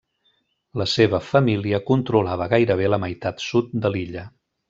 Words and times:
La 0.81 0.87
seva 0.93 1.19
família 1.25 1.81
controlava 1.91 2.47
gairebé 2.55 2.87
la 2.95 3.01
meitat 3.05 3.47
sud 3.51 3.79
de 3.85 3.93
l'illa. 3.97 4.25